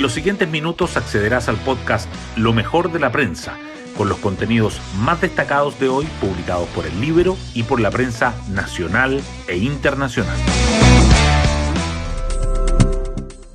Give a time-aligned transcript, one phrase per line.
[0.00, 3.58] En los siguientes minutos accederás al podcast Lo mejor de la prensa,
[3.98, 8.32] con los contenidos más destacados de hoy publicados por el libro y por la prensa
[8.50, 10.38] nacional e internacional.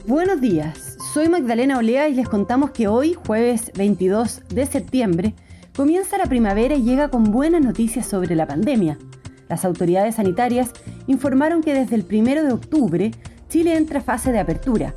[0.05, 5.33] Buenos días, soy Magdalena Olea y les contamos que hoy, jueves 22 de septiembre,
[5.75, 8.99] comienza la primavera y llega con buenas noticias sobre la pandemia.
[9.49, 10.69] Las autoridades sanitarias
[11.07, 13.11] informaron que desde el 1 de octubre
[13.49, 14.93] Chile entra a fase de apertura.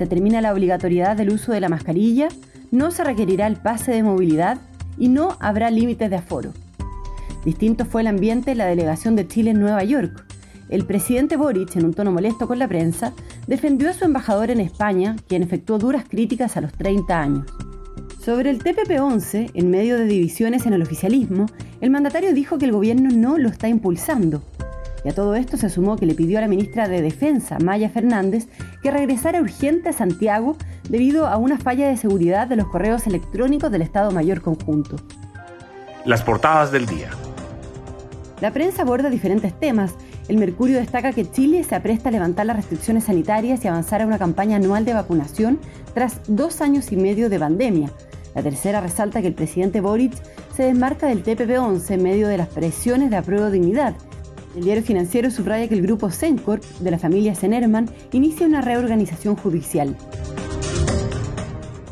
[0.00, 2.28] Se termina la obligatoriedad del uso de la mascarilla,
[2.70, 4.56] no se requerirá el pase de movilidad
[4.96, 6.54] y no habrá límites de aforo.
[7.44, 10.24] Distinto fue el ambiente en la delegación de Chile en Nueva York.
[10.70, 13.12] El presidente Boric, en un tono molesto con la prensa,
[13.46, 17.46] defendió a su embajador en España, quien efectuó duras críticas a los 30 años.
[18.24, 21.44] Sobre el TPP-11, en medio de divisiones en el oficialismo,
[21.82, 24.42] el mandatario dijo que el gobierno no lo está impulsando.
[25.04, 27.88] Y a todo esto se sumó que le pidió a la ministra de Defensa, Maya
[27.88, 28.48] Fernández,
[28.82, 30.56] que regresara urgente a Santiago
[30.88, 34.96] debido a una falla de seguridad de los correos electrónicos del Estado Mayor Conjunto.
[36.04, 37.10] Las portadas del día.
[38.40, 39.94] La prensa aborda diferentes temas.
[40.28, 44.06] El Mercurio destaca que Chile se apresta a levantar las restricciones sanitarias y avanzar a
[44.06, 45.58] una campaña anual de vacunación
[45.92, 47.90] tras dos años y medio de pandemia.
[48.34, 50.14] La tercera resalta que el presidente Boric
[50.54, 53.94] se desmarca del TPP-11 en medio de las presiones de apruebo dignidad.
[54.56, 59.36] El diario financiero subraya que el grupo Sencorp de la familia Senerman inicia una reorganización
[59.36, 59.96] judicial.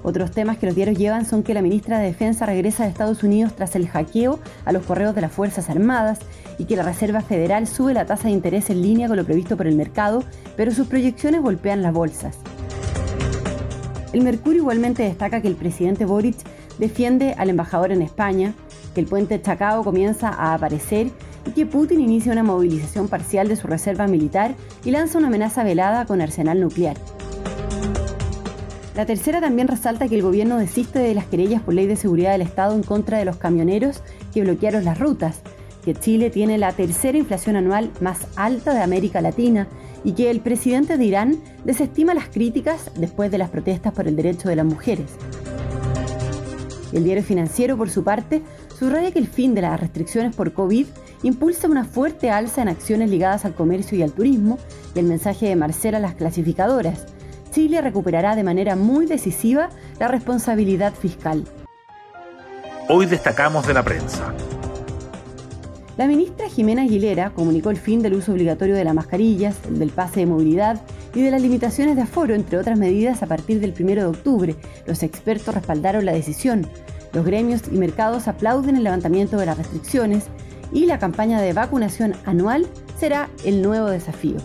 [0.02, 3.22] Otros temas que los diarios llevan son que la ministra de Defensa regresa de Estados
[3.22, 6.18] Unidos tras el hackeo a los correos de las Fuerzas Armadas
[6.58, 9.56] y que la Reserva Federal sube la tasa de interés en línea con lo previsto
[9.56, 10.24] por el mercado,
[10.56, 12.38] pero sus proyecciones golpean las bolsas.
[14.12, 16.36] El Mercurio igualmente destaca que el presidente Boric
[16.78, 18.54] defiende al embajador en España,
[18.94, 21.08] que el puente Chacao comienza a aparecer
[21.48, 24.54] y que Putin inicia una movilización parcial de su reserva militar
[24.84, 26.96] y lanza una amenaza velada con arsenal nuclear.
[28.94, 32.32] La tercera también resalta que el gobierno desiste de las querellas por ley de seguridad
[32.32, 34.02] del Estado en contra de los camioneros
[34.34, 35.40] que bloquearon las rutas,
[35.84, 39.68] que Chile tiene la tercera inflación anual más alta de América Latina
[40.04, 44.16] y que el presidente de Irán desestima las críticas después de las protestas por el
[44.16, 45.06] derecho de las mujeres.
[46.92, 48.42] El diario financiero, por su parte,
[48.78, 50.86] subraya que el fin de las restricciones por COVID
[51.22, 54.58] impulsa una fuerte alza en acciones ligadas al comercio y al turismo
[54.94, 57.06] y el mensaje de Marcela a las clasificadoras,
[57.50, 61.44] Chile recuperará de manera muy decisiva la responsabilidad fiscal.
[62.88, 64.32] Hoy destacamos de la prensa.
[65.96, 70.20] La ministra Jimena Aguilera comunicó el fin del uso obligatorio de las mascarillas, del pase
[70.20, 70.80] de movilidad
[71.12, 74.56] y de las limitaciones de aforo, entre otras medidas, a partir del 1 de octubre.
[74.86, 76.68] Los expertos respaldaron la decisión.
[77.12, 80.26] Los gremios y mercados aplauden el levantamiento de las restricciones
[80.72, 82.66] y la campaña de vacunación anual
[82.98, 84.36] será el nuevo desafío.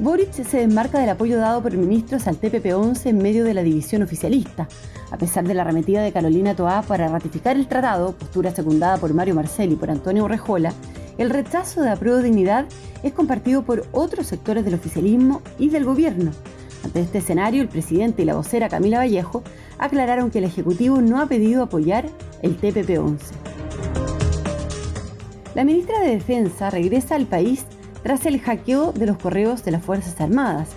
[0.00, 4.02] Boric se desmarca del apoyo dado por ministros al TPP-11 en medio de la división
[4.02, 4.66] oficialista.
[5.10, 9.12] A pesar de la arremetida de Carolina Toá para ratificar el tratado, postura secundada por
[9.12, 10.72] Mario Marcel y por Antonio Urrejola,
[11.18, 12.64] el rechazo de apruebo dignidad
[13.02, 16.30] es compartido por otros sectores del oficialismo y del gobierno.
[16.82, 19.42] Ante este escenario, el presidente y la vocera Camila Vallejo
[19.78, 22.06] aclararon que el Ejecutivo no ha pedido apoyar
[22.40, 23.49] el TPP-11.
[25.54, 27.64] La ministra de Defensa regresa al país
[28.04, 30.68] tras el hackeo de los correos de las Fuerzas Armadas.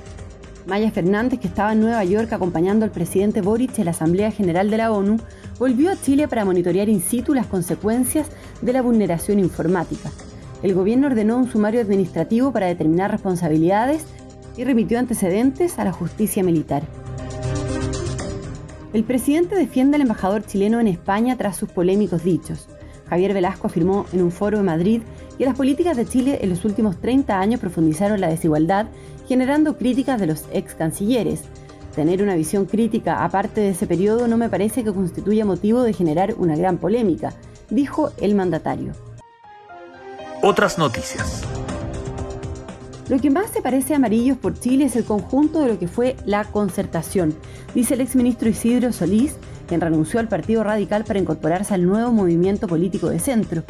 [0.65, 4.71] Maya Fernández, que estaba en Nueva York acompañando al presidente Boric en la Asamblea General
[4.71, 5.17] de la ONU,
[5.59, 8.29] volvió a Chile para monitorear in situ las consecuencias
[8.61, 10.09] de la vulneración informática.
[10.63, 14.05] El gobierno ordenó un sumario administrativo para determinar responsabilidades
[14.57, 16.81] y remitió antecedentes a la justicia militar.
[18.93, 22.69] El presidente defiende al embajador chileno en España tras sus polémicos dichos.
[23.09, 25.01] Javier Velasco afirmó en un foro en Madrid
[25.37, 28.87] que las políticas de Chile en los últimos 30 años profundizaron la desigualdad,
[29.27, 31.41] generando críticas de los ex cancilleres.
[31.95, 35.93] Tener una visión crítica aparte de ese periodo no me parece que constituya motivo de
[35.93, 37.33] generar una gran polémica,
[37.69, 38.93] dijo el mandatario.
[40.41, 41.43] Otras noticias.
[43.09, 45.87] Lo que más se parece a Amarillos por Chile es el conjunto de lo que
[45.87, 47.35] fue la concertación,
[47.75, 49.35] dice el exministro Isidro Solís,
[49.73, 53.63] quien renunció al Partido Radical para incorporarse al nuevo movimiento político de centro.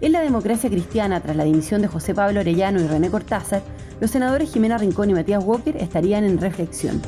[0.00, 3.60] En la democracia cristiana, tras la dimisión de José Pablo Orellano y René Cortázar,
[4.00, 7.02] los senadores Jimena Rincón y Matías Walker estarían en reflexión.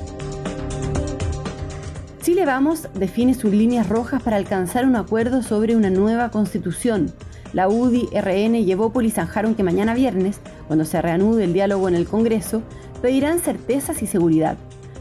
[2.22, 7.12] Chile Vamos define sus líneas rojas para alcanzar un acuerdo sobre una nueva constitución.
[7.52, 11.94] La UDI, RN y Evópolis zanjaron que mañana viernes, cuando se reanude el diálogo en
[11.94, 12.62] el Congreso,
[13.00, 14.56] pedirán certezas y seguridad.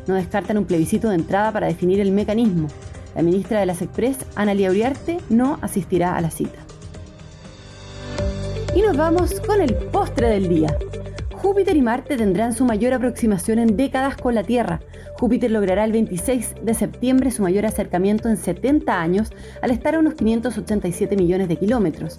[0.06, 2.68] No descartan un plebiscito de entrada para definir el mecanismo.
[3.20, 6.58] La ministra de las Express, Ana Uriarte, no asistirá a la cita.
[8.74, 10.74] Y nos vamos con el postre del día.
[11.34, 14.80] Júpiter y Marte tendrán su mayor aproximación en décadas con la Tierra,
[15.20, 20.00] Júpiter logrará el 26 de septiembre su mayor acercamiento en 70 años al estar a
[20.00, 22.16] unos 587 millones de kilómetros.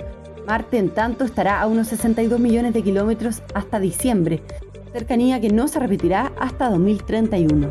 [0.47, 4.43] Marte, en tanto, estará a unos 62 millones de kilómetros hasta diciembre,
[4.93, 7.71] cercanía que no se repetirá hasta 2031.